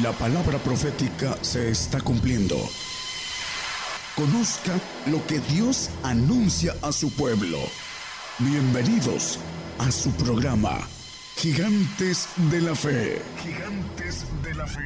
[0.00, 2.54] La palabra profética se está cumpliendo.
[4.16, 4.72] Conozca
[5.10, 7.58] lo que Dios anuncia a su pueblo.
[8.38, 9.38] Bienvenidos
[9.78, 10.78] a su programa,
[11.36, 13.18] Gigantes de la Fe.
[13.36, 14.80] Gigantes de la Fe.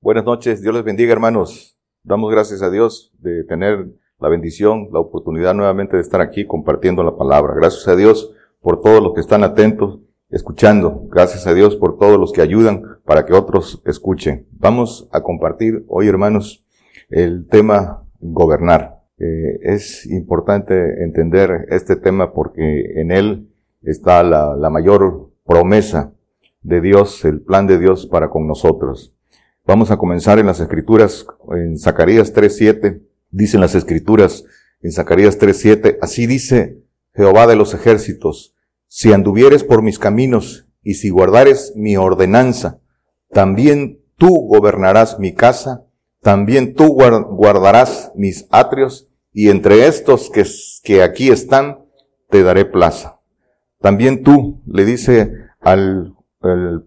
[0.00, 1.76] Buenas noches, Dios les bendiga hermanos.
[2.02, 7.02] Damos gracias a Dios de tener la bendición, la oportunidad nuevamente de estar aquí compartiendo
[7.02, 7.52] la palabra.
[7.54, 8.32] Gracias a Dios
[8.62, 9.98] por todos los que están atentos
[10.30, 11.06] escuchando.
[11.10, 14.46] Gracias a Dios por todos los que ayudan para que otros escuchen.
[14.52, 16.64] Vamos a compartir hoy, hermanos,
[17.10, 19.02] el tema gobernar.
[19.18, 23.48] Eh, es importante entender este tema porque en él
[23.82, 26.12] está la, la mayor promesa
[26.62, 29.14] de Dios, el plan de Dios para con nosotros.
[29.64, 34.44] Vamos a comenzar en las escrituras, en Zacarías 3.7, dicen las escrituras
[34.82, 36.78] en Zacarías 3.7, así dice
[37.14, 38.55] Jehová de los ejércitos,
[38.96, 42.78] si anduvieres por mis caminos y si guardares mi ordenanza,
[43.28, 45.84] también tú gobernarás mi casa,
[46.22, 50.44] también tú guardarás mis atrios, y entre estos que,
[50.82, 51.80] que aquí están,
[52.30, 53.20] te daré plaza.
[53.82, 56.14] También tú, le dice al,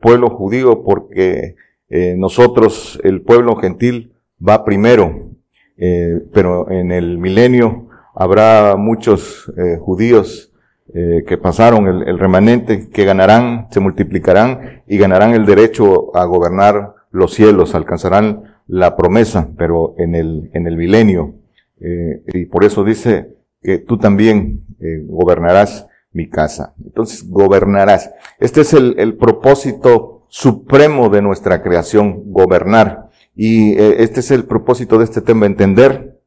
[0.01, 1.57] pueblo judío, porque
[1.89, 5.29] eh, nosotros, el pueblo gentil, va primero,
[5.77, 10.48] eh, pero en el milenio habrá muchos eh, judíos
[10.91, 16.95] eh, que pasaron, el, remanente, que ganarán, se multiplicarán y ganarán el derecho a gobernar
[17.11, 21.35] los cielos, alcanzarán la promesa, pero en el, en el milenio.
[21.79, 26.73] Eh, y por eso dice que tú también eh, gobernarás mi casa.
[26.83, 28.11] Entonces, gobernarás.
[28.39, 33.09] Este es el, el propósito supremo de nuestra creación, gobernar.
[33.35, 36.18] Y este es el propósito de este tema, entender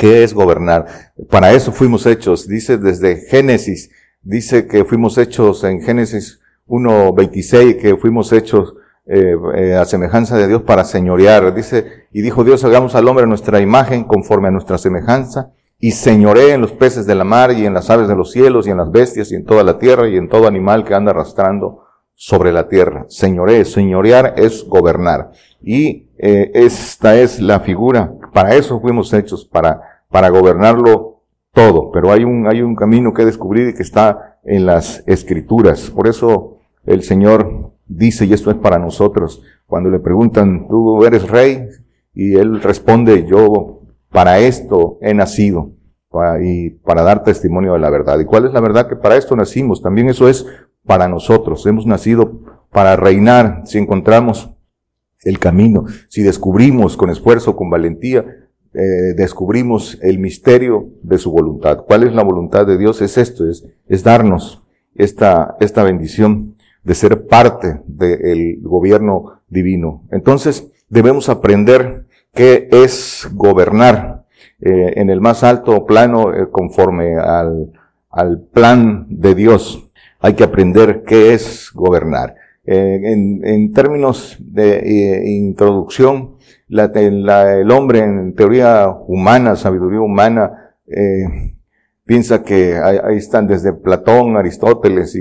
[0.00, 0.86] ¿Qué es gobernar?
[1.28, 2.48] Para eso fuimos hechos.
[2.48, 3.90] Dice desde Génesis,
[4.22, 8.72] dice que fuimos hechos en Génesis 1.26, que fuimos hechos
[9.04, 11.54] eh, eh, a semejanza de Dios para señorear.
[11.54, 16.54] Dice, y dijo Dios, hagamos al hombre nuestra imagen conforme a nuestra semejanza y señoree
[16.54, 18.78] en los peces de la mar y en las aves de los cielos y en
[18.78, 22.52] las bestias y en toda la tierra y en todo animal que anda arrastrando sobre
[22.52, 23.04] la tierra.
[23.08, 25.32] Señoree, señorear es gobernar.
[25.62, 31.22] Y eh, esta es la figura, para eso fuimos hechos, para para gobernarlo
[31.52, 35.90] todo, pero hay un, hay un camino que descubrir y que está en las escrituras.
[35.90, 41.28] Por eso el Señor dice, y esto es para nosotros, cuando le preguntan, ¿tú eres
[41.28, 41.66] rey?
[42.14, 45.72] Y él responde, yo para esto he nacido
[46.42, 48.18] y para dar testimonio de la verdad.
[48.18, 48.88] ¿Y cuál es la verdad?
[48.88, 49.80] Que para esto nacimos.
[49.80, 50.44] También eso es
[50.84, 51.64] para nosotros.
[51.66, 52.40] Hemos nacido
[52.72, 53.62] para reinar.
[53.64, 54.50] Si encontramos
[55.22, 58.24] el camino, si descubrimos con esfuerzo, con valentía,
[58.72, 61.84] eh, descubrimos el misterio de su voluntad.
[61.86, 63.02] ¿Cuál es la voluntad de Dios?
[63.02, 64.62] Es esto, es, es darnos
[64.94, 70.04] esta, esta bendición de ser parte del gobierno divino.
[70.10, 74.24] Entonces, debemos aprender qué es gobernar
[74.60, 77.72] eh, en el más alto plano eh, conforme al,
[78.10, 79.88] al plan de Dios.
[80.20, 82.36] Hay que aprender qué es gobernar.
[82.72, 86.36] En, en, términos de introducción,
[86.68, 91.56] la, el hombre en teoría humana, sabiduría humana, eh,
[92.04, 95.18] piensa que ahí, están desde Platón, Aristóteles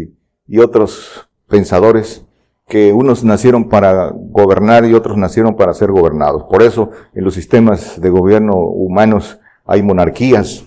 [0.48, 2.24] y otros pensadores
[2.68, 6.44] que unos nacieron para gobernar y otros nacieron para ser gobernados.
[6.44, 10.66] Por eso en los sistemas de gobierno humanos hay monarquías,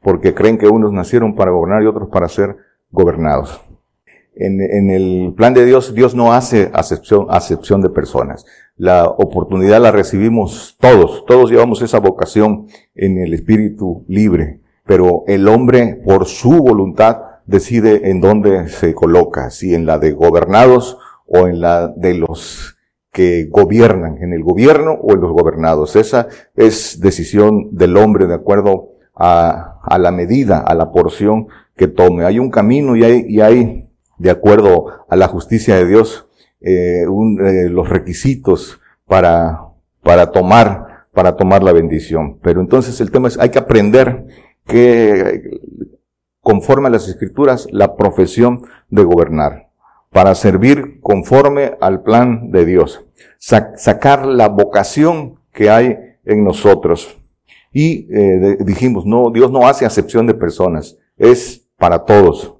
[0.00, 2.56] porque creen que unos nacieron para gobernar y otros para ser
[2.92, 3.60] gobernados.
[4.42, 8.46] En, el plan de Dios, Dios no hace acepción, acepción de personas.
[8.74, 15.46] La oportunidad la recibimos todos, todos llevamos esa vocación en el espíritu libre, pero el
[15.46, 20.96] hombre por su voluntad decide en dónde se coloca, si en la de gobernados
[21.26, 22.78] o en la de los
[23.12, 25.96] que gobiernan, en el gobierno o en los gobernados.
[25.96, 31.88] Esa es decisión del hombre de acuerdo a, a la medida, a la porción que
[31.88, 32.24] tome.
[32.24, 33.89] Hay un camino y hay, y hay
[34.20, 36.28] de acuerdo a la justicia de Dios,
[36.60, 39.60] eh, eh, los requisitos para,
[40.02, 42.38] para tomar, para tomar la bendición.
[42.42, 44.26] Pero entonces el tema es, hay que aprender
[44.66, 45.62] que,
[46.42, 49.70] conforme a las escrituras, la profesión de gobernar,
[50.10, 53.02] para servir conforme al plan de Dios,
[53.38, 55.96] sacar la vocación que hay
[56.26, 57.16] en nosotros.
[57.72, 62.59] Y eh, dijimos, no, Dios no hace acepción de personas, es para todos.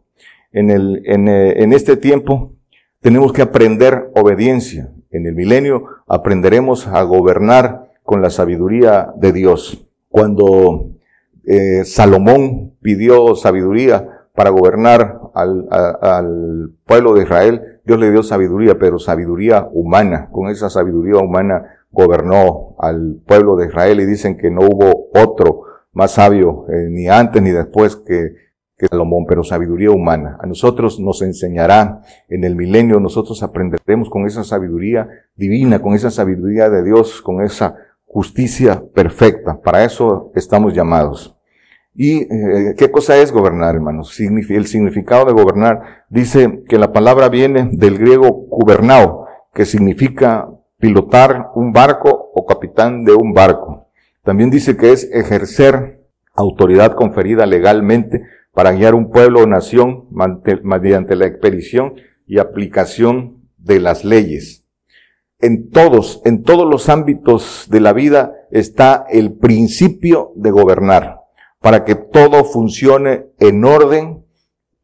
[0.52, 2.52] En, el, en, en este tiempo
[3.00, 4.92] tenemos que aprender obediencia.
[5.10, 9.88] En el milenio aprenderemos a gobernar con la sabiduría de Dios.
[10.08, 10.90] Cuando
[11.46, 18.78] eh, Salomón pidió sabiduría para gobernar al, al, pueblo de Israel, Dios le dio sabiduría,
[18.78, 20.28] pero sabiduría humana.
[20.30, 25.62] Con esa sabiduría humana gobernó al pueblo de Israel y dicen que no hubo otro
[25.92, 28.34] más sabio eh, ni antes ni después que,
[28.80, 30.38] que Salomón, pero sabiduría humana.
[30.40, 35.06] A nosotros nos enseñará en el milenio, nosotros aprenderemos con esa sabiduría
[35.36, 39.60] divina, con esa sabiduría de Dios, con esa justicia perfecta.
[39.60, 41.36] Para eso estamos llamados.
[41.94, 44.18] ¿Y eh, qué cosa es gobernar, hermanos?
[44.18, 50.48] El significado de gobernar dice que la palabra viene del griego gubernao, que significa
[50.78, 53.88] pilotar un barco o capitán de un barco.
[54.24, 56.00] También dice que es ejercer
[56.34, 58.22] autoridad conferida legalmente
[58.60, 60.04] para guiar un pueblo o nación
[60.62, 61.94] mediante la expedición
[62.26, 64.66] y aplicación de las leyes.
[65.38, 71.20] En todos, en todos los ámbitos de la vida está el principio de gobernar
[71.58, 74.26] para que todo funcione en orden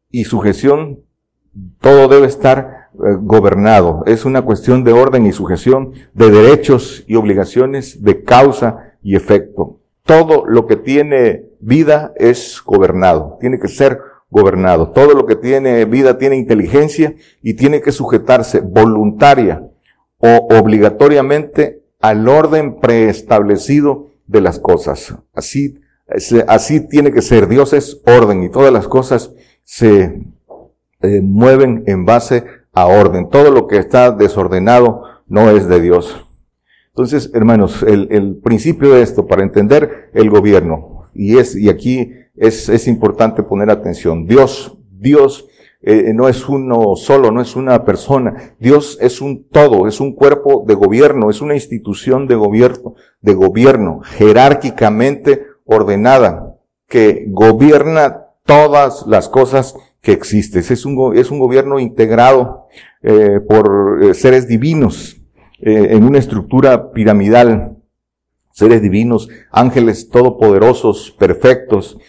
[0.09, 1.01] y sujeción.
[1.79, 4.01] Todo debe estar eh, gobernado.
[4.07, 9.81] Es una cuestión de orden y sujeción, de derechos y obligaciones, de causa y efecto.
[10.01, 13.99] Todo lo que tiene vida es gobernado, tiene que ser
[14.29, 14.91] gobernado.
[14.91, 19.63] Todo lo que tiene vida tiene inteligencia y tiene que sujetarse voluntaria
[20.17, 25.15] o obligatoriamente al orden preestablecido de las cosas.
[25.33, 25.79] Así
[26.47, 27.47] Así tiene que ser.
[27.47, 29.31] Dios es orden y todas las cosas
[29.63, 30.21] se
[31.01, 33.29] eh, mueven en base a orden.
[33.29, 36.25] Todo lo que está desordenado no es de Dios.
[36.89, 42.69] Entonces, hermanos, el, principio de esto, para entender el gobierno, y es, y aquí es,
[42.69, 44.25] es importante poner atención.
[44.27, 45.47] Dios, Dios
[45.81, 48.55] eh, no es uno solo, no es una persona.
[48.59, 53.33] Dios es un todo, es un cuerpo de gobierno, es una institución de gobierno, de
[53.33, 56.55] gobierno, jerárquicamente ordenada
[56.87, 60.61] que gobierna todas las cosas que existen.
[60.61, 62.67] Es un, es un gobierno integrado
[63.03, 65.17] eh, por eh, seres divinos
[65.59, 67.76] eh, en una estructura piramidal.
[68.57, 71.99] Seres divinos, ángeles todopoderosos, perfectos,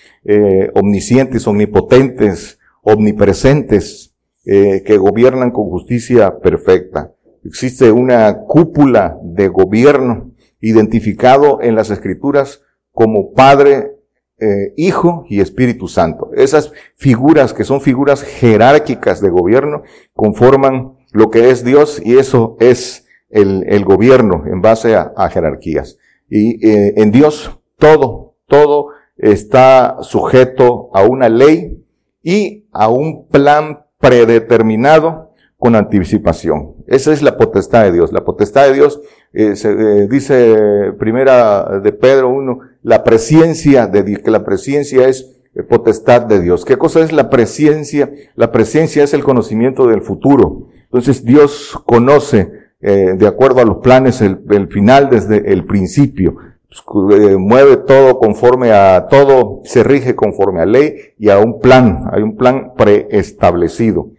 [0.72, 4.14] omniscientes, omnipotentes, omnipresentes,
[4.44, 7.12] que gobiernan con justicia perfecta.
[7.44, 12.62] Existe una cúpula de gobierno identificado en las escrituras
[12.92, 13.92] como Padre,
[14.40, 16.30] eh, Hijo y Espíritu Santo.
[16.34, 19.82] Esas figuras que son figuras jerárquicas de gobierno
[20.14, 25.98] conforman lo que es Dios y eso es el, el gobierno en base a, jerarquías.
[26.28, 31.82] Y eh, en Dios todo, todo está sujeto a una ley
[32.22, 36.74] y a un plan predeterminado con anticipación.
[36.86, 38.12] Esa es la potestad de Dios.
[38.12, 39.00] La potestad de Dios,
[39.32, 45.08] eh, se, eh, dice primera de Pedro 1, la presencia de Dios, que la presencia
[45.08, 45.34] es
[45.68, 46.64] potestad de Dios.
[46.64, 48.10] ¿Qué cosa es la presencia?
[48.36, 50.68] La presencia es el conocimiento del futuro.
[50.84, 56.36] Entonces Dios conoce, de acuerdo a los planes, el, final desde el principio.
[56.68, 62.08] Pues, mueve todo conforme a todo, se rige conforme a ley y a un plan.
[62.12, 64.10] Hay un plan preestablecido.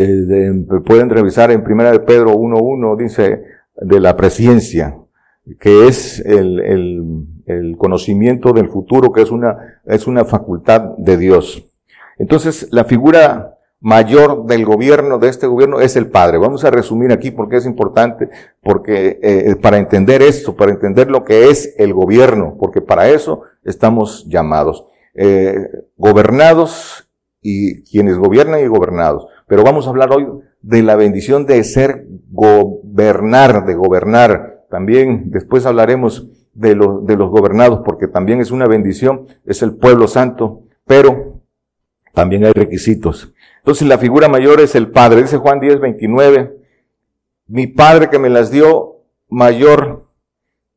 [0.00, 0.52] Eh,
[0.86, 3.42] pueden revisar en Primera de Pedro 1.1, dice,
[3.74, 4.96] de la presencia,
[5.58, 11.16] que es el, el, el, conocimiento del futuro, que es una, es una facultad de
[11.16, 11.64] Dios.
[12.16, 16.38] Entonces, la figura mayor del gobierno, de este gobierno, es el Padre.
[16.38, 18.28] Vamos a resumir aquí porque es importante,
[18.62, 23.42] porque eh, para entender esto, para entender lo que es el gobierno, porque para eso
[23.64, 24.86] estamos llamados.
[25.14, 27.08] Eh, gobernados
[27.40, 29.26] y quienes gobiernan y gobernados.
[29.46, 30.26] Pero vamos a hablar hoy
[30.62, 34.64] de la bendición de ser gobernar, de gobernar.
[34.70, 40.08] También después hablaremos de, de los gobernados, porque también es una bendición, es el pueblo
[40.08, 41.40] santo, pero
[42.12, 43.32] también hay requisitos.
[43.68, 45.20] Entonces la figura mayor es el Padre.
[45.20, 46.56] Dice Juan 10, 29,
[47.48, 50.06] mi Padre que me las dio, mayor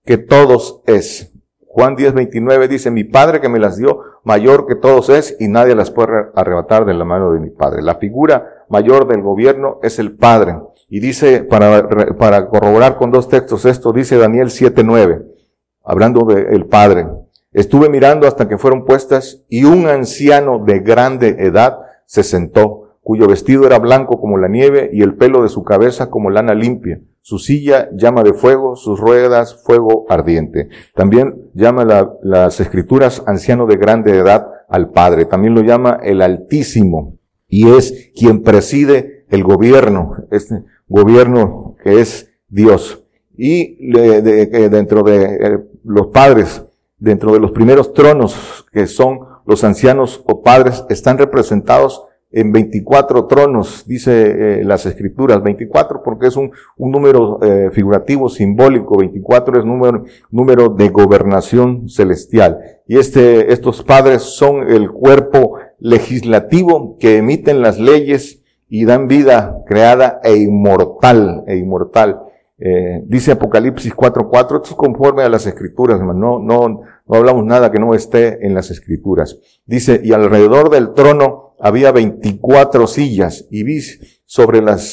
[0.04, 1.32] que todos es.
[1.68, 5.48] Juan 10, 29 dice, mi Padre que me las dio, mayor que todos es, y
[5.48, 7.82] nadie las puede arrebatar de la mano de mi Padre.
[7.82, 10.58] La figura mayor del gobierno es el Padre.
[10.90, 15.28] Y dice, para, corroborar con dos textos esto, dice Daniel 7.9,
[15.86, 17.08] hablando del Padre.
[17.54, 21.78] Estuve mirando hasta que fueron puestas y un anciano de grande edad
[22.12, 26.10] se sentó, cuyo vestido era blanco como la nieve y el pelo de su cabeza
[26.10, 27.02] como lana limpia.
[27.22, 30.70] Su silla llama de fuego, sus ruedas fuego ardiente.
[30.96, 31.86] También llama
[32.24, 35.26] las escrituras anciano de grande edad al Padre.
[35.26, 37.18] También lo llama el Altísimo
[37.48, 43.04] y es quien preside el gobierno, este gobierno que es Dios.
[43.38, 46.64] Y dentro de eh, los padres,
[46.98, 53.26] dentro de los primeros tronos que son los ancianos o padres, están representados en 24
[53.26, 59.60] tronos, dice eh, las escrituras, 24 porque es un, un número eh, figurativo, simbólico, 24
[59.60, 62.60] es número, número de gobernación celestial.
[62.88, 69.64] Y este, estos padres son el cuerpo legislativo que emiten las leyes y dan vida
[69.66, 72.22] creada e inmortal, e inmortal.
[72.64, 77.72] Eh, dice Apocalipsis 4.4, esto es conforme a las escrituras, no, no, no hablamos nada
[77.72, 79.40] que no esté en las escrituras.
[79.66, 83.80] Dice, y alrededor del trono había 24 sillas, y vi
[84.26, 84.84] sobre las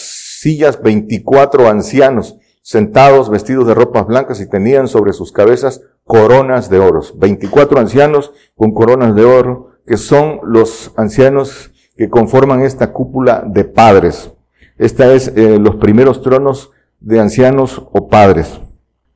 [0.40, 6.78] sillas 24 ancianos, sentados, vestidos de ropas blancas, y tenían sobre sus cabezas coronas de
[6.78, 7.00] oro.
[7.16, 13.64] 24 ancianos con coronas de oro, que son los ancianos que conforman esta cúpula de
[13.64, 14.30] padres.
[14.76, 16.70] Esta es eh, los primeros tronos
[17.00, 18.60] de ancianos o padres.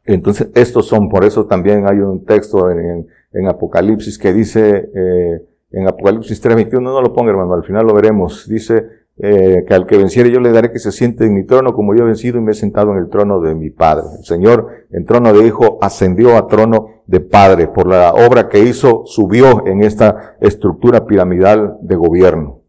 [0.04, 5.46] Entonces, estos son, por eso también hay un texto en, en Apocalipsis que dice, eh,
[5.72, 9.86] en Apocalipsis 3.21, no lo ponga hermano, al final lo veremos, dice eh, que al
[9.86, 12.38] que venciere yo le daré que se siente en mi trono como yo he vencido
[12.38, 14.04] y me he sentado en el trono de mi Padre.
[14.18, 17.68] El Señor en trono de Hijo ascendió a trono de Padre.
[17.68, 22.60] Por la obra que hizo, subió en esta estructura piramidal de gobierno.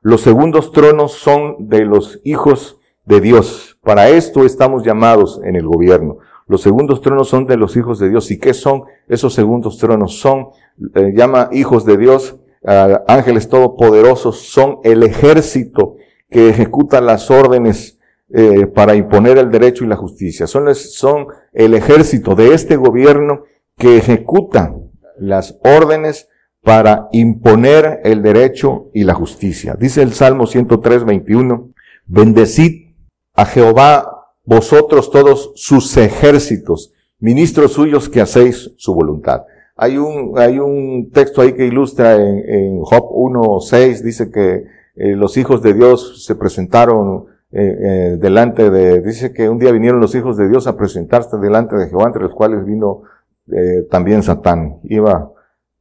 [0.00, 3.78] Los segundos tronos son de los hijos de Dios.
[3.82, 6.18] Para esto estamos llamados en el gobierno.
[6.46, 8.30] Los segundos tronos son de los hijos de Dios.
[8.30, 10.20] ¿Y qué son esos segundos tronos?
[10.20, 10.48] Son,
[10.94, 15.96] eh, llama hijos de Dios, ángeles todopoderosos, son el ejército
[16.30, 17.98] que ejecuta las órdenes
[18.30, 20.46] eh, para imponer el derecho y la justicia.
[20.46, 23.44] Son, son el ejército de este gobierno
[23.76, 24.74] que ejecuta
[25.18, 26.28] las órdenes
[26.62, 29.76] para imponer el derecho y la justicia.
[29.78, 31.70] Dice el Salmo 103, 21,
[32.06, 32.88] bendecid
[33.34, 39.42] a Jehová vosotros todos sus ejércitos, ministros suyos que hacéis su voluntad.
[39.78, 44.64] Hay un, hay un texto ahí que ilustra en, en Job 1.6, dice que
[44.96, 49.70] eh, los hijos de Dios se presentaron eh, eh, delante de, dice que un día
[49.70, 53.02] vinieron los hijos de Dios a presentarse delante de Jehová, entre los cuales vino
[53.90, 54.80] también Satán.
[54.82, 55.32] Iba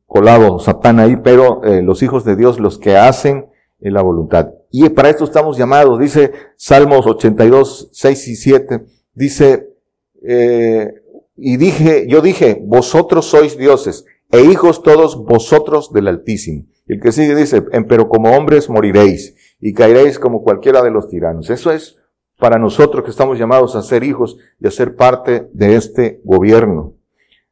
[0.05, 3.47] colado Satán ahí, pero los hijos de Dios, los que hacen
[3.79, 4.53] la voluntad.
[4.71, 9.69] Y para esto estamos llamados, dice Salmos 82, 6 y 7, dice,
[10.23, 11.01] eh,
[11.37, 16.65] y dije, yo dije, vosotros sois dioses, e hijos todos vosotros del Altísimo.
[16.87, 21.49] El que sigue dice, pero como hombres moriréis, y caeréis como cualquiera de los tiranos.
[21.49, 21.97] Eso es
[22.37, 26.93] para nosotros que estamos llamados a ser hijos y a ser parte de este gobierno.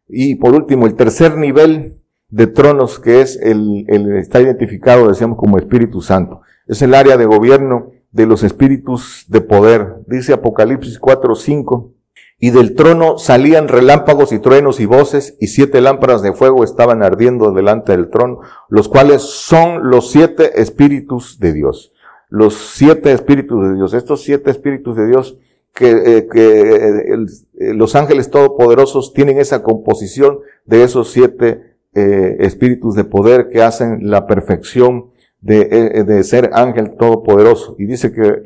[0.08, 5.38] Y por último, el tercer nivel de tronos que es el, el está identificado, decíamos,
[5.38, 6.42] como Espíritu Santo.
[6.68, 9.96] Es el área de gobierno de los espíritus de poder.
[10.08, 11.95] Dice Apocalipsis 4, 5.
[12.38, 17.02] Y del trono salían relámpagos y truenos y voces, y siete lámparas de fuego estaban
[17.02, 21.94] ardiendo delante del trono, los cuales son los siete espíritus de Dios.
[22.30, 23.94] Los siete espíritus de Dios.
[23.94, 25.38] Estos siete espíritus de Dios
[25.76, 32.96] que, eh, que eh, los ángeles todopoderosos tienen esa composición de esos siete eh, espíritus
[32.96, 35.12] de poder que hacen la perfección
[35.42, 37.76] de, de ser ángel todopoderoso.
[37.78, 38.42] Y dice que,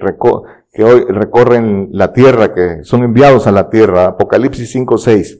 [0.71, 4.05] que hoy recorren la tierra, que son enviados a la tierra.
[4.05, 5.39] Apocalipsis 5, 6.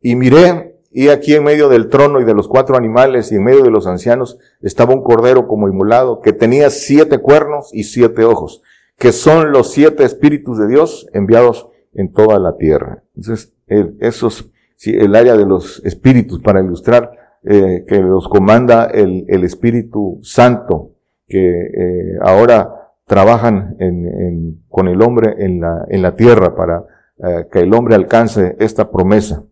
[0.00, 3.44] Y miré, y aquí en medio del trono y de los cuatro animales y en
[3.44, 8.24] medio de los ancianos estaba un cordero como inmolado que tenía siete cuernos y siete
[8.24, 8.62] ojos,
[8.96, 13.02] que son los siete espíritus de Dios enviados en toda la tierra.
[13.16, 13.52] Entonces,
[13.98, 17.10] esos, sí, el área de los espíritus para ilustrar,
[17.42, 20.92] eh, que los comanda el, el Espíritu Santo,
[21.26, 26.84] que eh, ahora trabajan en, con el hombre en la, en la tierra para
[27.18, 29.44] eh, que el hombre alcance esta promesa.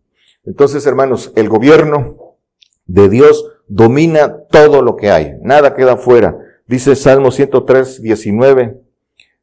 [0.44, 2.36] Entonces, hermanos, el gobierno
[2.86, 6.36] de Dios domina todo lo que hay, nada queda fuera.
[6.66, 8.80] Dice Salmo 103, 19,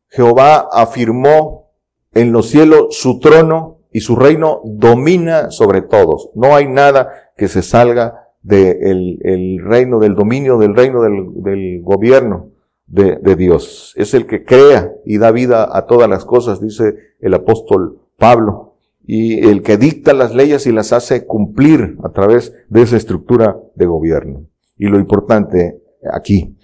[0.10, 1.72] Jehová afirmó
[2.14, 6.32] en los cielos su trono y su reino domina sobre todos.
[6.36, 11.82] No hay nada que se salga del el reino, del dominio del reino del, del
[11.82, 12.52] gobierno
[12.90, 13.94] de, Dios.
[13.96, 18.76] Es el que crea y da vida a todas las cosas, dice el apóstol Pablo.
[19.06, 23.58] Y el que dicta las leyes y las hace cumplir a través de esa estructura
[23.76, 24.46] de gobierno.
[24.78, 25.82] Y lo importante
[26.14, 26.56] aquí,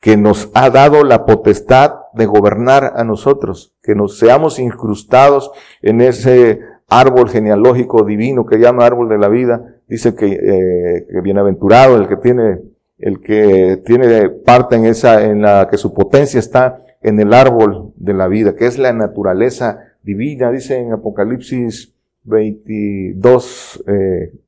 [0.00, 5.50] que nos ha dado la potestad de gobernar a nosotros, que nos seamos incrustados
[5.82, 9.74] en ese árbol genealógico divino que llama árbol de la vida.
[9.88, 12.60] Dice que, eh, bienaventurado el que tiene
[12.98, 17.92] el que tiene parte en esa, en la que su potencia está en el árbol
[17.96, 23.84] de la vida, que es la naturaleza divina, dice en Apocalipsis 22,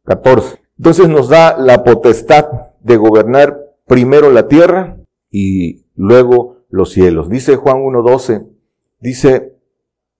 [0.05, 0.55] 14.
[0.55, 2.47] Eh, Entonces nos da la potestad
[2.81, 4.97] de gobernar primero la tierra
[5.31, 7.29] y luego los cielos.
[7.29, 8.47] Dice Juan 1.12,
[9.01, 9.55] dice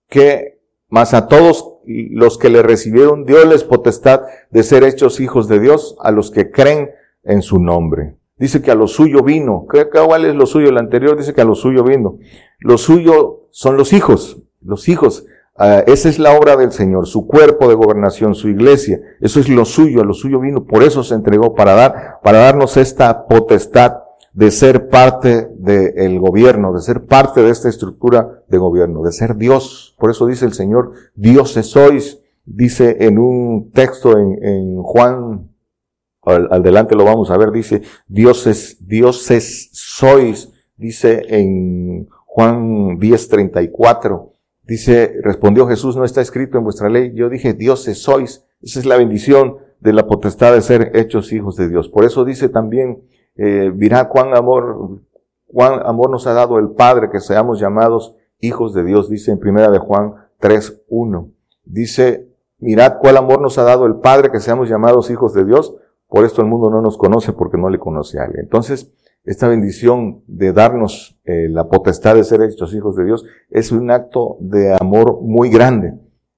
[0.07, 0.59] que
[0.89, 4.21] más a todos los que le recibieron les potestad
[4.51, 6.91] de ser hechos hijos de Dios, a los que creen
[7.23, 8.15] en su nombre.
[8.41, 9.67] Dice que a lo suyo vino.
[9.71, 10.69] ¿Qué, cuál es lo suyo?
[10.69, 12.17] El anterior dice que a lo suyo vino.
[12.57, 14.41] Lo suyo son los hijos.
[14.63, 15.27] Los hijos.
[15.59, 18.99] Uh, esa es la obra del Señor, su cuerpo de gobernación, su iglesia.
[19.19, 20.63] Eso es lo suyo, a lo suyo vino.
[20.63, 23.97] Por eso se entregó para dar, para darnos esta potestad
[24.33, 29.35] de ser parte del gobierno, de ser parte de esta estructura de gobierno, de ser
[29.35, 29.95] Dios.
[29.99, 32.17] Por eso dice el Señor, dioses sois.
[32.43, 35.50] Dice en un texto en Juan,
[36.23, 40.51] al, delante lo vamos a ver, dice, dioses, dioses sois.
[40.77, 44.31] Dice en Juan 10:34,
[44.63, 47.13] dice, respondió Jesús, no está escrito en vuestra ley.
[47.13, 48.45] Yo dije, dioses sois.
[48.61, 51.89] Esa es la bendición de la potestad de ser hechos hijos de Dios.
[51.89, 53.03] Por eso dice también
[53.35, 53.71] eh,
[54.09, 55.01] cuán amor,
[55.47, 59.39] cuán amor nos ha dado el Padre que seamos llamados hijos de Dios, dice en
[59.39, 61.31] primera de Juan 3.1.
[61.63, 62.27] Dice,
[62.59, 65.75] mirad cuál amor nos ha dado el Padre que seamos llamados hijos de Dios,
[66.11, 68.33] por esto el mundo no nos conoce porque no le conoce a Él.
[68.35, 68.91] Entonces,
[69.23, 73.89] esta bendición de darnos eh, la potestad de ser hechos hijos de Dios es un
[73.89, 75.93] acto de amor muy grande.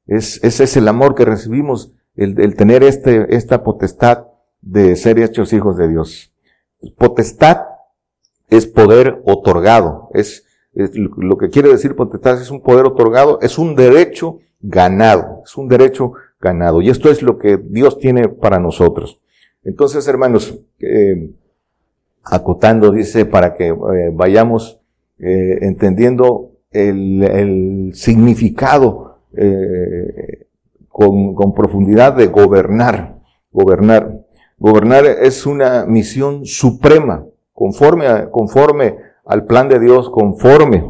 [0.06, 4.28] Es, ese es el amor que recibimos, el, el tener este, esta potestad
[4.62, 6.32] de ser hechos hijos de Dios.
[6.96, 7.62] Potestad
[8.50, 10.10] es poder otorgado.
[10.14, 15.58] Es, lo que quiere decir potestad es un poder otorgado, es un derecho ganado, es
[15.58, 16.80] un derecho ganado.
[16.84, 19.20] Y esto es lo que Dios tiene para nosotros.
[19.64, 21.32] Entonces, hermanos, eh,
[22.24, 24.80] acotando, dice, para que eh, vayamos
[25.20, 29.20] eh, entendiendo el, significado
[30.90, 33.20] con, con profundidad de gobernar,
[33.52, 34.26] gobernar.
[34.58, 40.86] Gobernar es una misión suprema, conforme, conforme al plan de Dios, conforme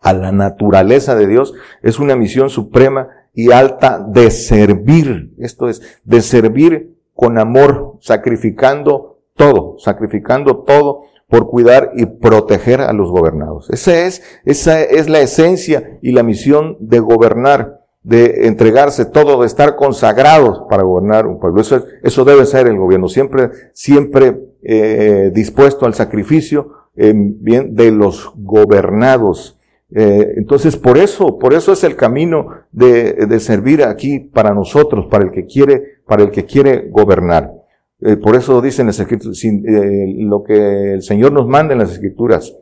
[0.00, 5.34] a la naturaleza de Dios, es una misión suprema y alta de servir.
[5.38, 12.92] Esto es, de servir con amor, sacrificando todo, sacrificando todo por cuidar y proteger a
[12.92, 13.68] los gobernados.
[13.70, 19.48] Esa es, esa es la esencia y la misión de gobernar de entregarse todo, de
[19.48, 21.60] estar consagrados para gobernar un pueblo.
[21.60, 27.90] Eso, eso debe ser el gobierno, siempre, siempre eh, dispuesto al sacrificio eh, bien de
[27.90, 29.55] los gobernados.
[29.94, 35.06] Eh, entonces, por eso, por eso es el camino de, de, servir aquí para nosotros,
[35.10, 37.52] para el que quiere, para el que quiere gobernar.
[38.00, 41.92] Eh, por eso dicen las escrituras, eh, lo que el Señor nos manda en las
[41.92, 42.54] escrituras.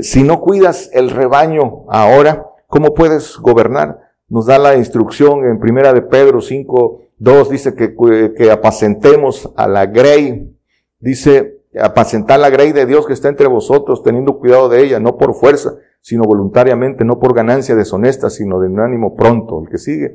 [0.00, 4.06] si no cuidas el rebaño ahora, ¿cómo puedes gobernar?
[4.28, 7.94] nos da la instrucción en primera de Pedro 5, 2, dice que,
[8.36, 10.52] que apacentemos a la grey,
[10.98, 15.16] dice apacentar la grey de Dios que está entre vosotros, teniendo cuidado de ella, no
[15.16, 15.74] por fuerza,
[16.06, 20.14] sino voluntariamente, no por ganancia deshonesta, sino de un ánimo pronto, el que sigue,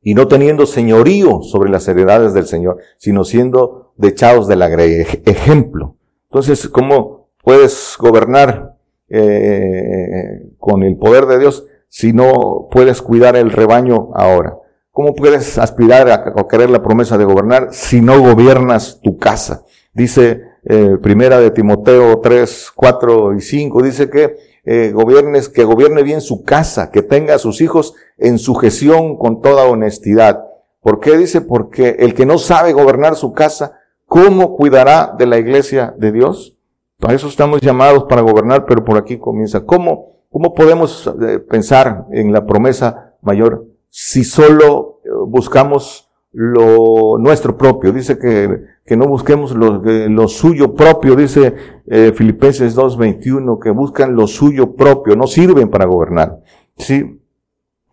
[0.00, 5.04] y no teniendo señorío sobre las heredades del Señor, sino siendo dechados de la grey,
[5.26, 5.96] ejemplo.
[6.30, 8.76] Entonces, ¿cómo puedes gobernar
[9.08, 11.66] eh, con el poder de Dios?
[11.88, 14.54] si no puedes cuidar el rebaño ahora?
[14.92, 19.64] ¿Cómo puedes aspirar a, querer la promesa de gobernar si no gobiernas tu casa?
[19.92, 24.36] Dice eh, primera de Timoteo 3, 4 y 5, dice que
[24.66, 29.40] eh, gobiernes, que gobierne bien su casa, que tenga a sus hijos en sujeción con
[29.40, 30.44] toda honestidad.
[30.80, 31.40] ¿Por qué dice?
[31.40, 36.56] Porque el que no sabe gobernar su casa, ¿cómo cuidará de la iglesia de Dios?
[36.98, 39.64] Para eso estamos llamados para gobernar, pero por aquí comienza.
[39.64, 46.05] ¿Cómo ¿Cómo podemos eh, pensar en la promesa mayor si solo eh, buscamos
[46.38, 47.92] lo nuestro propio?
[47.92, 51.54] Dice que, que no busquemos lo, lo suyo propio, dice
[51.86, 56.40] eh, Filipenses 2.21, que buscan lo suyo propio, no sirven para gobernar.
[56.76, 57.22] Sí,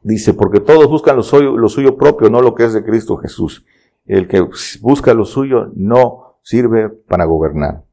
[0.01, 3.15] dice, porque todos buscan lo suyo, lo suyo propio, no lo que es de Cristo
[3.15, 3.65] Jesús.
[4.05, 4.45] El que
[4.81, 7.85] busca lo suyo no sirve para gobernar.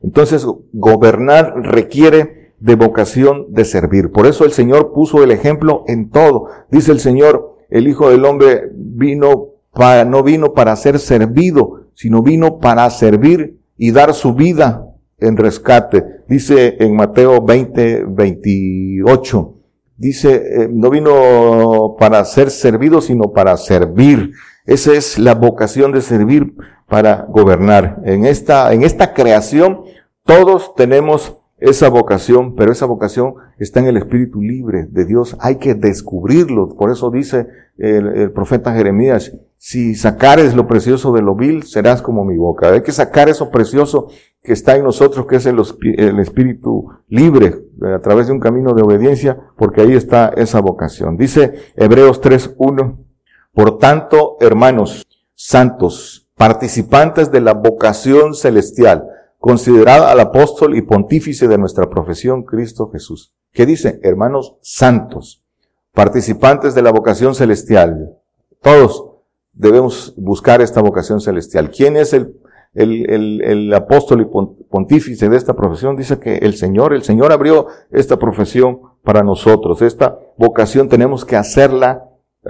[0.00, 4.12] Entonces, gobernar requiere de vocación de servir.
[4.12, 6.50] Por eso el Señor puso el ejemplo en todo.
[6.70, 9.57] Dice el Señor, el Hijo del Hombre vino
[10.06, 14.84] no vino para ser servido, sino vino para servir y dar su vida
[15.18, 16.04] en rescate.
[16.28, 19.54] Dice en Mateo 20, 28.
[19.96, 24.32] Dice, eh, no vino para ser servido, sino para servir.
[24.64, 26.54] Esa es la vocación de servir
[26.88, 28.00] para gobernar.
[28.04, 29.82] En esta, en esta creación,
[30.24, 35.36] todos tenemos esa vocación, pero esa vocación está en el espíritu libre de Dios.
[35.40, 36.68] Hay que descubrirlo.
[36.76, 42.24] Por eso dice el, profeta Jeremías, si sacares lo precioso de lo vil, serás como
[42.24, 42.72] mi boca.
[42.72, 44.08] Hay que sacar eso precioso
[44.40, 45.58] que está en nosotros, que es el,
[46.20, 51.16] espíritu libre, eh, a través de un camino de obediencia, porque ahí está esa vocación.
[51.16, 52.96] Dice Hebreos 3.1,
[53.52, 61.58] por tanto, hermanos santos, participantes de la vocación celestial, considerad al apóstol y pontífice de
[61.58, 63.34] nuestra profesión, Cristo Jesús.
[63.52, 63.98] ¿Qué dice?
[64.04, 65.42] Hermanos santos,
[65.92, 68.16] participantes de la vocación celestial.
[68.62, 69.17] Todos
[69.58, 71.70] debemos buscar esta vocación celestial.
[71.70, 72.34] ¿Quién es el,
[72.74, 75.96] el, el, apóstol y pontífice de esta profesión?
[75.96, 79.82] Dice que el Señor, el Señor abrió esta profesión para nosotros.
[79.82, 82.04] Esta vocación tenemos que hacerla,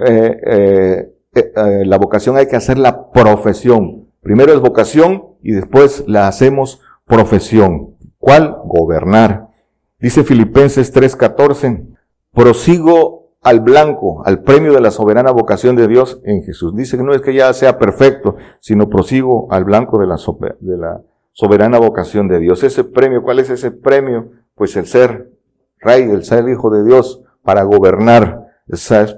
[0.05, 4.07] eh, eh, eh, la vocación hay que hacerla profesión.
[4.21, 7.95] Primero es vocación y después la hacemos profesión.
[8.19, 8.57] ¿Cuál?
[8.65, 9.47] Gobernar.
[9.99, 11.87] Dice Filipenses 3:14,
[12.33, 16.75] prosigo al blanco, al premio de la soberana vocación de Dios en Jesús.
[16.75, 20.17] Dice que no es que ya sea perfecto, sino prosigo al blanco de la,
[20.59, 22.63] de la soberana vocación de Dios.
[22.63, 24.31] Ese premio, ¿cuál es ese premio?
[24.55, 25.31] Pues el ser
[25.79, 28.47] rey, el ser hijo de Dios para gobernar.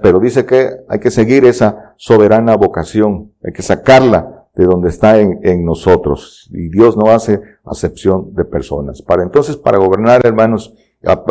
[0.02, 5.18] Pero dice que hay que seguir esa soberana vocación, hay que sacarla de donde está
[5.18, 6.48] en, en nosotros.
[6.52, 9.02] Y Dios no hace acepción de personas.
[9.02, 10.74] Para entonces, para gobernar, hermanos,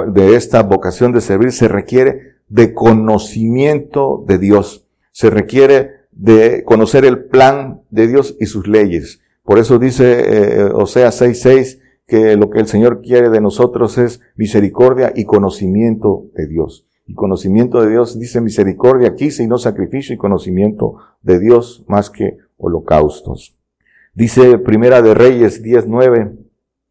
[0.08, 4.86] de esta vocación de servir se requiere de conocimiento de Dios.
[5.14, 9.22] Se requiere de conocer el plan de Dios y sus leyes.
[9.44, 14.20] Por eso dice eh, Osea 6.6 que lo que el Señor quiere de nosotros es
[14.36, 16.86] misericordia y conocimiento de Dios.
[17.08, 22.10] Y conocimiento de Dios dice misericordia quise y no sacrificio y conocimiento de Dios más
[22.10, 23.58] que holocaustos.
[24.14, 26.38] Dice Primera de Reyes 10.9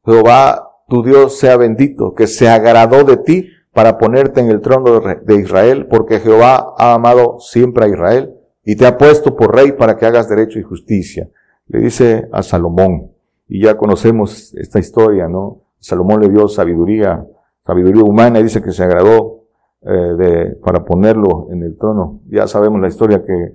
[0.07, 5.01] Jehová tu Dios sea bendito, que se agradó de ti para ponerte en el trono
[5.01, 9.73] de Israel, porque Jehová ha amado siempre a Israel y te ha puesto por rey
[9.73, 11.29] para que hagas derecho y justicia.
[11.69, 13.13] Le dice a Salomón,
[13.49, 15.63] y ya conocemos esta historia, ¿no?
[15.79, 17.27] Salomón le dio sabiduría,
[17.67, 19.45] sabiduría humana y dice que se agradó
[19.83, 22.21] eh, de, para ponerlo en el trono.
[22.29, 23.55] Ya sabemos la historia que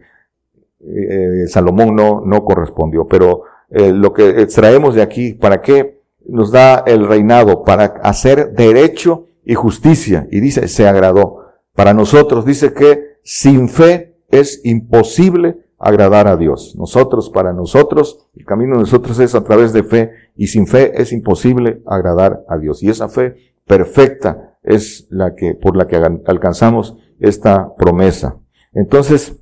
[0.82, 6.52] eh, Salomón no, no correspondió, pero eh, lo que extraemos de aquí, ¿para qué nos
[6.52, 7.64] da el reinado?
[7.64, 10.28] Para hacer derecho y justicia.
[10.32, 11.46] Y dice, se agradó.
[11.74, 16.76] Para nosotros dice que sin fe es imposible agradar a Dios.
[16.78, 21.02] Nosotros, para nosotros, el camino de nosotros es a través de fe y sin fe
[21.02, 22.82] es imposible agradar a Dios.
[22.82, 28.40] Y esa fe perfecta es la que, por la que alcanzamos esta promesa.
[28.74, 29.38] Entonces,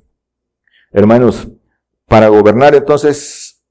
[0.92, 1.50] hermanos,
[2.06, 3.62] para gobernar entonces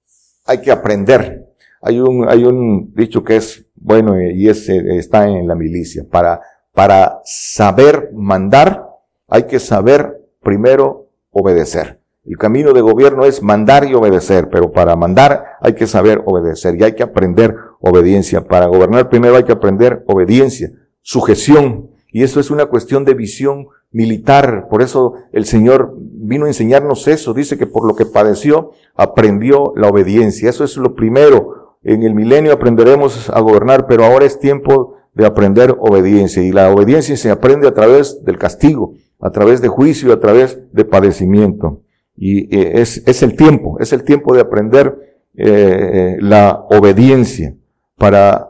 [0.45, 1.47] hay que aprender.
[1.81, 5.55] Hay un, hay un dicho que es bueno, eh, y ese eh, está en la
[5.55, 6.05] milicia.
[6.09, 6.41] Para,
[6.73, 8.87] para saber mandar,
[9.27, 11.99] hay que saber primero obedecer.
[12.25, 16.75] El camino de gobierno es mandar y obedecer, pero para mandar hay que saber obedecer
[16.79, 18.47] y hay que aprender obediencia.
[18.47, 21.89] Para gobernar primero hay que aprender obediencia, sujeción.
[22.13, 24.67] Y eso es una cuestión de visión militar.
[24.69, 27.33] Por eso el Señor vino a enseñarnos eso.
[27.33, 30.49] Dice que por lo que padeció, aprendió la obediencia.
[30.49, 35.25] Eso es lo primero en el milenio aprenderemos a gobernar, pero ahora es tiempo de
[35.25, 36.41] aprender obediencia.
[36.41, 40.59] Y la obediencia se aprende a través del castigo, a través de juicio, a través
[40.71, 41.81] de padecimiento.
[42.15, 47.55] Y eh, es, es el tiempo, es el tiempo de aprender eh, la obediencia.
[47.97, 48.49] Para,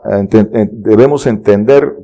[0.72, 1.94] debemos entender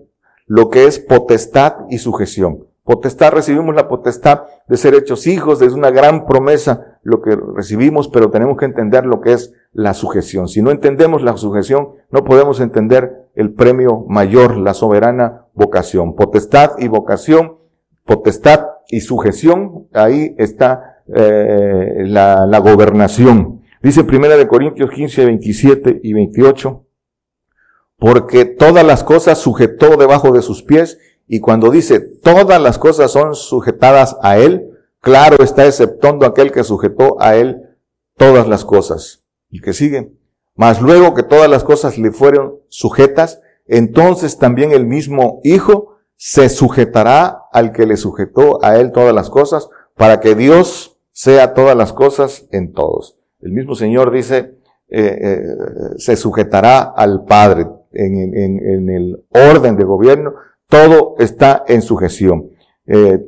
[0.46, 2.66] lo que es potestad y sujeción.
[2.84, 8.08] Potestad, recibimos la potestad de ser hechos hijos, es una gran promesa lo que recibimos,
[8.08, 10.48] pero tenemos que entender lo que es la sujeción.
[10.48, 16.16] Si no entendemos la sujeción, no podemos entender el premio mayor, la soberana vocación.
[16.16, 17.56] Potestad y vocación,
[18.04, 23.60] potestad y sujeción, ahí está eh, la, gobernación.
[23.82, 26.84] Dice Primera de Corintios 15, 27 y 28,
[27.96, 33.12] porque todas las cosas sujetó debajo de sus pies, y cuando dice todas las cosas
[33.12, 37.62] son sujetadas a él, claro está exceptuando aquel que sujetó a él
[38.16, 40.12] todas las cosas y que sigue.
[40.54, 46.48] Mas luego que todas las cosas le fueron sujetas, entonces también el mismo Hijo se
[46.48, 51.76] sujetará al que le sujetó a él todas las cosas, para que Dios sea todas
[51.76, 53.18] las cosas en todos.
[53.40, 54.58] El mismo Señor dice,
[54.88, 55.42] eh, eh,
[55.96, 60.34] se sujetará al Padre en, el orden de gobierno,
[60.68, 62.50] todo está en sujeción.
[62.86, 63.18] Eh,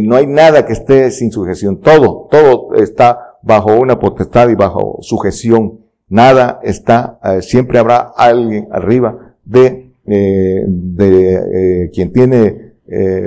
[0.00, 4.98] no hay nada que esté sin sujeción, todo, todo está bajo una potestad y bajo
[5.00, 5.80] sujeción.
[6.08, 11.34] Nada está, eh, siempre habrá alguien arriba de, eh, de
[11.84, 12.70] eh, quien tiene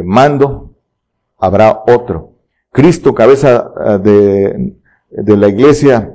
[0.03, 0.73] mando,
[1.37, 2.33] habrá otro.
[2.69, 3.71] Cristo, cabeza
[4.03, 4.75] de,
[5.09, 6.13] de la iglesia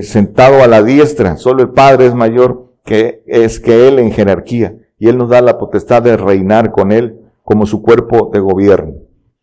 [0.00, 1.36] sentado a la diestra.
[1.36, 4.76] Solo el Padre es mayor que es que Él en jerarquía.
[4.98, 8.94] Y Él nos da la potestad de reinar con Él como su cuerpo de gobierno.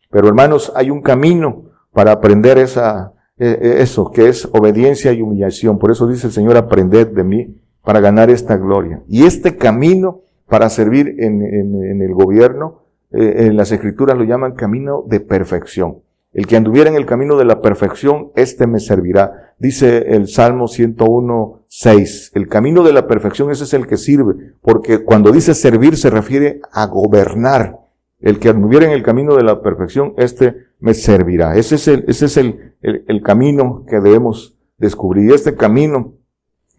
[0.10, 5.24] Pero hermanos, hay un camino para aprender esa, e, e, eso, que es obediencia y
[5.24, 5.80] humillación.
[5.80, 9.02] Por eso dice el Señor, aprended de mí para ganar esta gloria.
[9.08, 14.54] Y este camino para servir en, en, el gobierno, eh, en las escrituras lo llaman
[14.54, 16.04] camino de perfección.
[16.34, 19.56] El que anduviera en el camino de la perfección, este me servirá.
[19.58, 22.34] Dice el Salmo 101, 6.
[22.36, 24.54] El camino de la perfección, ese es el que sirve.
[24.62, 27.80] Porque cuando dice servir se refiere a gobernar.
[28.20, 31.56] El que anduviera en el camino de la perfección, este me servirá.
[31.56, 35.30] Ese es el, ese es el, el, camino que debemos descubrir.
[35.30, 36.16] Y este camino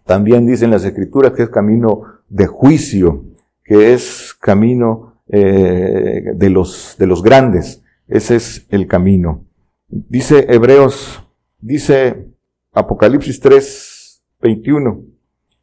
[0.05, 3.25] también dicen las escrituras que es camino de juicio,
[3.65, 7.83] que es camino eh, de los, de los grandes.
[8.09, 9.45] Ese es el camino.
[9.89, 11.23] Dice Hebreos,
[11.61, 12.27] dice
[12.73, 15.05] Apocalipsis 3, 21.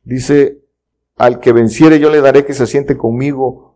[0.03, 0.59] Dice,
[1.17, 3.68] al que venciere yo le daré que se siente conmigo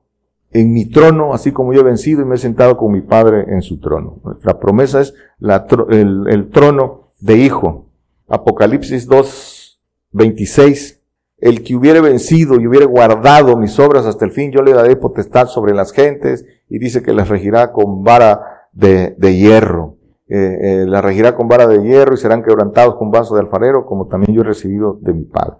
[0.54, 3.46] en mi trono, así como yo he vencido y me he sentado con mi Padre
[3.50, 4.20] en su trono.
[4.24, 7.88] Nuestra promesa es el, trono de hijo.
[8.28, 11.02] Apocalipsis 2, 26.
[11.40, 14.96] El que hubiere vencido y hubiere guardado mis obras hasta el fin, yo le daré
[14.96, 19.98] potestad sobre las gentes y dice que las regirá con vara de, hierro.
[20.30, 23.86] Eh, eh, la regirá con vara de hierro y serán quebrantados con vaso de alfarero,
[23.86, 25.58] como también yo he recibido de mi Padre.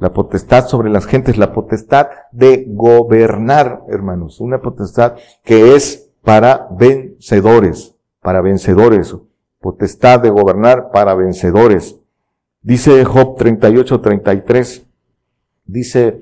[0.00, 4.40] La potestad sobre las gentes, la potestad de gobernar, hermanos.
[4.40, 9.14] Una potestad que es para vencedores, para vencedores.
[9.60, 11.96] Potestad de gobernar para vencedores.
[12.62, 14.86] Dice Job 38, 33.
[15.66, 16.20] Dice,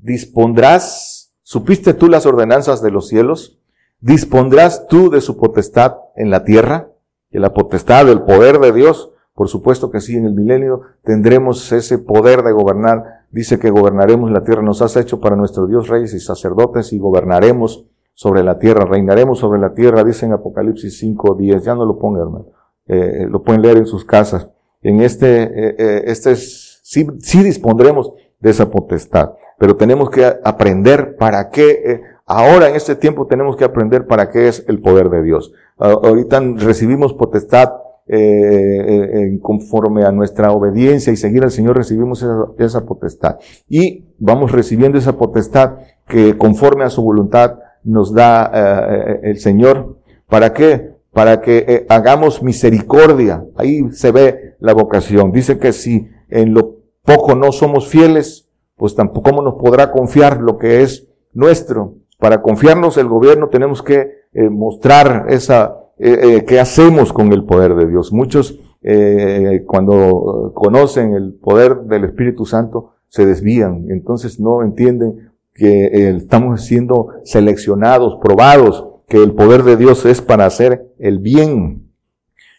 [0.00, 3.60] dispondrás, ¿supiste tú las ordenanzas de los cielos?
[4.00, 6.88] ¿Dispondrás tú de su potestad en la tierra?
[7.30, 11.72] Y la potestad del poder de Dios, por supuesto que sí, en el milenio tendremos
[11.72, 13.24] ese poder de gobernar.
[13.30, 14.60] Dice que gobernaremos la tierra.
[14.60, 19.38] Nos has hecho para nuestro Dios reyes y sacerdotes y gobernaremos sobre la tierra, reinaremos
[19.38, 21.64] sobre la tierra, dice en Apocalipsis 5, 10.
[21.64, 22.46] Ya no lo pongan, hermano.
[22.86, 24.46] Eh, lo pueden leer en sus casas.
[24.82, 30.26] En este, eh, eh, este es, sí, sí dispondremos de esa potestad, pero tenemos que
[30.44, 34.80] aprender para qué, eh, Ahora en este tiempo tenemos que aprender para qué es el
[34.80, 35.52] poder de Dios.
[35.78, 37.70] Ahorita recibimos potestad
[38.12, 42.26] eh, eh conforme a nuestra obediencia y seguir al Señor recibimos
[42.58, 43.38] esa, potestad.
[43.68, 49.98] Y vamos recibiendo esa potestad que conforme a su voluntad nos da eh, el Señor.
[50.28, 50.96] ¿Para qué?
[51.12, 53.44] Para que eh, hagamos misericordia.
[53.56, 55.30] Ahí se ve la vocación.
[55.30, 60.58] Dice que si en lo poco no somos fieles, pues tampoco nos podrá confiar lo
[60.58, 61.94] que es nuestro.
[62.18, 67.74] Para confiarnos el gobierno tenemos que mostrar esa, eh, eh, qué hacemos con el poder
[67.74, 68.12] de Dios.
[68.12, 68.58] Muchos,
[69.66, 73.86] cuando conocen el poder del Espíritu Santo, se desvían.
[73.90, 80.46] Entonces no entienden que estamos siendo seleccionados, probados, que el poder de Dios es para
[80.46, 81.90] hacer el bien.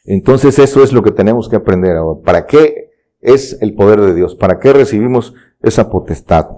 [0.05, 2.21] Entonces eso es lo que tenemos que aprender ahora.
[2.23, 4.35] ¿Para qué es el poder de Dios?
[4.35, 6.49] ¿Para qué recibimos esa potestad?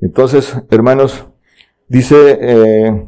[0.00, 1.26] Entonces, hermanos,
[1.92, 3.06] Dice, eh,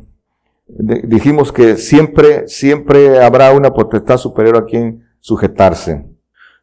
[0.66, 6.04] dijimos que siempre, siempre habrá una potestad superior a quien sujetarse.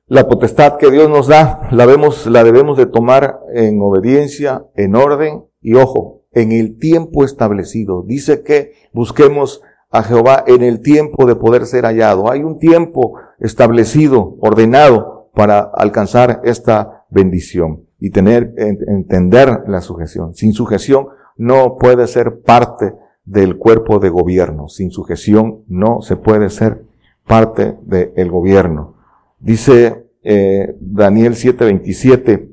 [0.07, 4.95] La potestad que Dios nos da, la vemos, la debemos de tomar en obediencia, en
[4.95, 8.03] orden y ojo, en el tiempo establecido.
[8.05, 12.29] Dice que busquemos a Jehová en el tiempo de poder ser hallado.
[12.31, 20.33] Hay un tiempo establecido, ordenado para alcanzar esta bendición y tener, entender la sujeción.
[20.33, 22.93] Sin sujeción no puede ser parte
[23.31, 24.67] del cuerpo de gobierno.
[24.67, 26.83] Sin sujeción no se puede ser
[27.25, 28.95] parte del gobierno.
[29.39, 32.49] Dice eh, Daniel 7:27,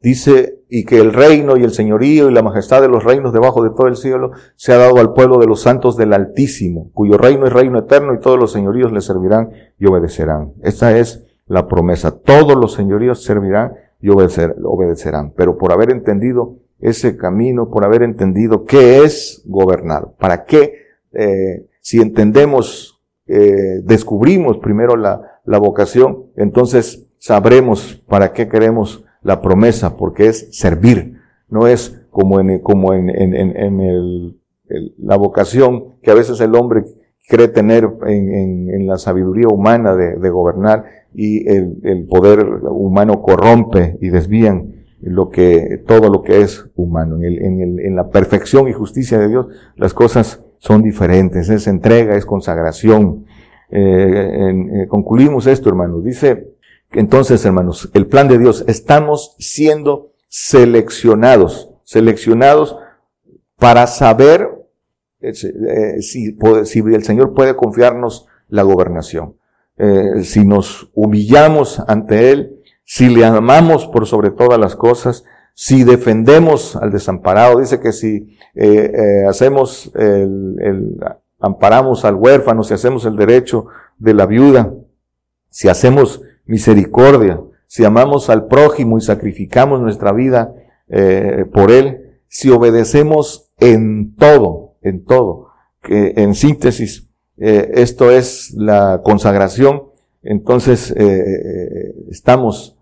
[0.00, 3.62] dice, y que el reino y el señorío y la majestad de los reinos debajo
[3.62, 7.18] de todo el cielo se ha dado al pueblo de los santos del Altísimo, cuyo
[7.18, 10.52] reino es reino eterno y todos los señoríos le servirán y obedecerán.
[10.62, 12.12] Esa es la promesa.
[12.18, 15.32] Todos los señoríos servirán y obedecerán.
[15.36, 20.12] Pero por haber entendido ese camino, por haber entendido qué es gobernar.
[20.18, 20.74] ¿Para qué?
[21.12, 29.40] Eh, si entendemos, eh, descubrimos primero la, la vocación, entonces sabremos para qué queremos la
[29.40, 34.40] promesa, porque es servir, no es como en, como en, en, en el,
[34.98, 36.84] la vocación que a veces el hombre
[37.28, 40.84] cree tener en, en la sabiduría humana de, de gobernar
[41.14, 47.18] y el, el, poder humano corrompe y desvían lo que, todo lo que es humano.
[47.20, 51.50] En, la perfección y justicia de Dios, las cosas son diferentes.
[51.50, 53.26] Es entrega, es consagración.
[53.70, 56.04] Eh, eh, concluimos esto, hermanos.
[56.04, 56.54] Dice
[56.92, 62.76] Entonces, hermanos, el plan de Dios, estamos siendo seleccionados, seleccionados
[63.58, 64.48] para saber
[65.20, 69.36] eh, si, el Señor puede confiarnos la gobernación.
[70.22, 72.53] Si nos humillamos ante Él,
[72.84, 78.36] si le amamos por sobre todas las cosas, si defendemos al desamparado, dice que si
[79.28, 80.98] hacemos el, el,
[81.40, 83.66] amparamos al huérfano, si hacemos el derecho
[83.98, 84.72] de la viuda,
[85.50, 90.54] si hacemos misericordia, si amamos al prójimo y sacrificamos nuestra vida
[90.88, 95.48] eh, por él, si obedecemos en todo, en todo,
[95.82, 99.84] que en síntesis, eh, esto es la consagración,
[100.24, 102.76] entonces eh, estamos,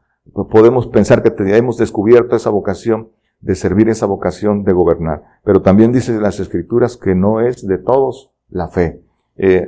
[0.50, 5.22] podemos pensar que hemos descubierto esa vocación de servir esa vocación de gobernar.
[5.44, 9.00] Pero también dice las escrituras que no es de todos la fe.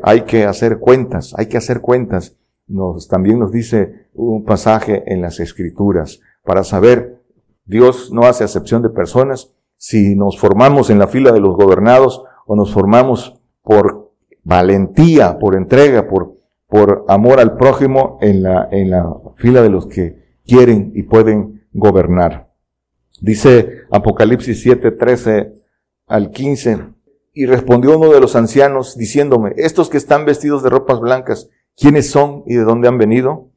[0.03, 5.21] hay que hacer cuentas, hay que hacer cuentas nos, también nos dice un pasaje en
[5.21, 7.21] las escrituras para saber,
[7.65, 12.23] Dios no hace acepción de personas, si nos formamos en la fila de los gobernados
[12.47, 16.35] o nos formamos por valentía, por entrega, por,
[16.75, 21.69] por amor al prójimo en la, en la fila de los que quieren y pueden
[21.73, 22.53] gobernar.
[23.21, 25.53] Dice Apocalipsis 7, 13
[26.09, 26.81] al 15,
[27.33, 32.11] y respondió uno de los ancianos diciéndome, estos que están vestidos de ropas blancas, quiénes
[32.11, 33.53] son y de dónde han venido.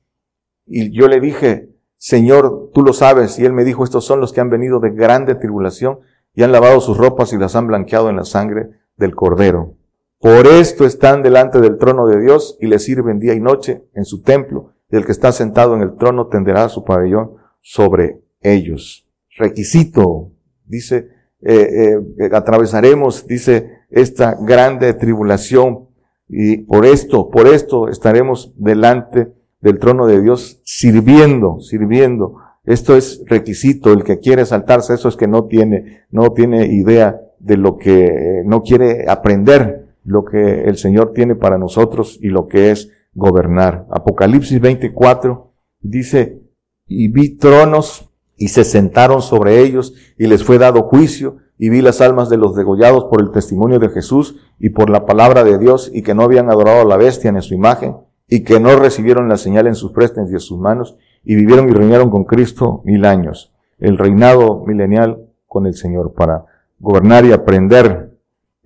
[0.68, 3.40] Y yo le dije, Señor, tú lo sabes.
[3.40, 6.02] Y él me dijo, estos son los que han venido de grande tribulación
[6.36, 9.77] y han lavado sus ropas y las han blanqueado en la sangre del Cordero.
[10.20, 14.06] Por esto están delante del trono de Dios y le sirven día y noche en
[14.06, 14.74] su templo.
[14.90, 19.08] Y el que está sentado en el trono tenderá su pabellón sobre ellos.
[19.38, 20.32] Requisito,
[20.66, 21.10] dice,
[21.42, 25.88] eh, eh, atravesaremos, dice, esta grande tribulación
[26.28, 32.38] y por esto, por esto estaremos delante del trono de Dios sirviendo, sirviendo.
[32.66, 33.94] Esto es requisito.
[33.94, 38.42] El que quiere saltarse eso es que no tiene, no tiene idea de lo que,
[38.46, 43.86] no quiere aprender lo que el Señor tiene para nosotros y lo que es gobernar.
[43.92, 46.42] Apocalipsis 24 dice,
[46.88, 51.82] y vi tronos y se sentaron sobre ellos y les fue dado juicio y vi
[51.82, 55.58] las almas de los degollados por el testimonio de Jesús y por la palabra de
[55.58, 57.98] Dios y que no habían adorado a la bestia en su imagen
[58.30, 61.68] y que no recibieron la señal en sus prestes y en sus manos y vivieron
[61.68, 63.54] y reinaron con Cristo mil años.
[63.78, 66.46] El reinado milenial con el Señor para
[66.80, 68.17] gobernar y aprender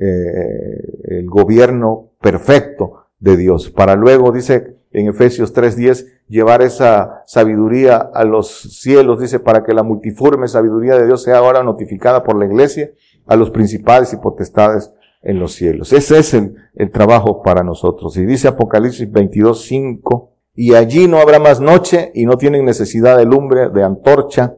[0.04, 3.70] eh, el gobierno perfecto de Dios.
[3.70, 9.74] Para luego, dice en Efesios 3.10, llevar esa sabiduría a los cielos, dice, para que
[9.74, 12.92] la multiforme sabiduría de Dios sea ahora notificada por la iglesia
[13.28, 15.94] a los principales y potestades en los cielos.
[15.94, 16.56] Ese es el,
[16.92, 18.18] trabajo para nosotros.
[18.18, 23.26] Y dice Apocalipsis 22.5, y allí no habrá más noche y no tienen necesidad de
[23.26, 24.56] lumbre, de antorcha,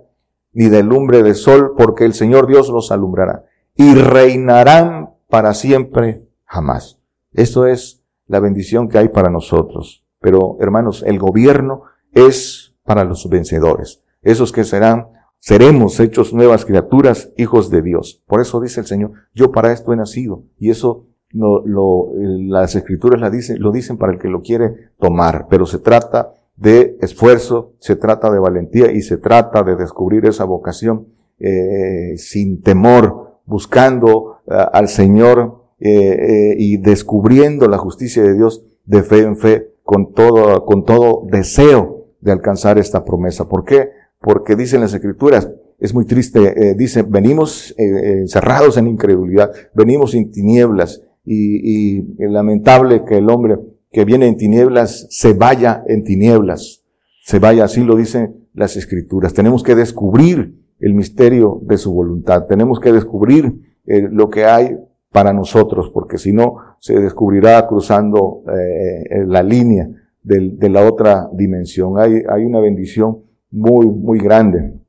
[0.53, 3.43] ni de lumbre de sol, porque el Señor Dios los alumbrará.
[3.75, 6.99] Y reinarán para siempre jamás.
[7.31, 10.05] Esto es la bendición que hay para nosotros.
[10.19, 14.03] Pero, hermanos, el gobierno es para los vencedores.
[14.21, 15.07] Esos que serán,
[15.39, 18.21] seremos hechos nuevas criaturas, hijos de Dios.
[18.27, 20.43] Por eso dice el Señor, yo para esto he nacido.
[20.59, 23.19] Y eso las escrituras
[23.57, 25.47] lo dicen para el que lo quiere tomar.
[25.49, 30.43] Pero se trata de esfuerzo, se trata de valentía y se trata de descubrir esa
[30.43, 31.07] vocación
[31.39, 39.03] eh, sin temor, buscando eh, al Señor eh, y descubriendo la justicia de Dios de
[39.03, 43.49] fe en fe con todo, con todo deseo de alcanzar esta promesa.
[43.49, 43.89] ¿Por qué?
[44.19, 50.15] Porque dicen las escrituras, es muy triste, eh, dice, venimos eh, encerrados en incredulidad, venimos
[50.15, 53.58] en tinieblas y, y lamentable que el hombre
[53.91, 56.84] que viene en tinieblas se vaya en tinieblas,
[57.25, 59.34] se vaya, así lo dicen las escrituras.
[59.34, 64.77] Tenemos que descubrir el misterio de su voluntad, tenemos que descubrir eh, lo que hay
[65.11, 69.89] para nosotros, porque si no, se descubrirá cruzando eh, la línea
[70.23, 71.99] de, la otra dimensión.
[71.99, 73.19] Hay, una bendición
[73.51, 74.79] muy, muy grande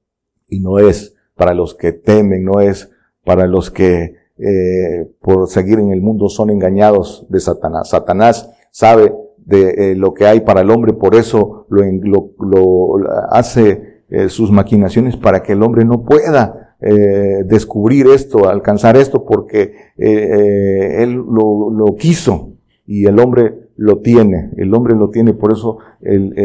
[0.48, 2.90] y no es para los que temen, no es
[3.24, 7.90] para los que eh, por seguir en el mundo son engañados de Satanás.
[7.90, 12.96] Satanás sabe de eh, lo que hay para el hombre, por eso lo,
[13.30, 19.24] hace eh, sus maquinaciones para que el hombre no pueda eh, descubrir esto, alcanzar esto,
[19.24, 22.50] porque eh, eh, él lo, quiso
[22.84, 25.78] y el hombre lo tiene, el hombre lo tiene, por eso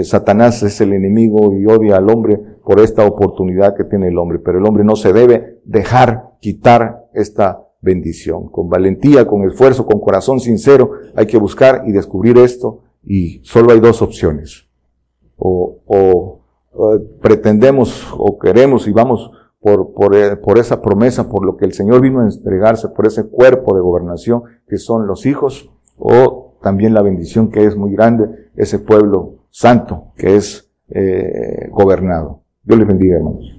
[0.04, 4.40] Satanás es el enemigo y odia al hombre por esta oportunidad que tiene el hombre,
[4.40, 8.48] pero el hombre no se debe dejar quitar esta bendición.
[8.48, 13.74] Con valentía, con esfuerzo, con corazón sincero, hay que buscar y descubrir esto y solo
[13.74, 14.70] hay dos opciones.
[15.36, 16.38] o,
[17.20, 21.74] pretendemos o queremos y vamos por, por, eh, por, esa promesa, por lo que el
[21.74, 26.94] Señor vino a entregarse, por ese cuerpo de gobernación que son los hijos, o también
[26.94, 32.42] la bendición que es muy grande, ese pueblo santo que es eh, gobernado.
[32.64, 33.59] Dios les bendiga, hermanos.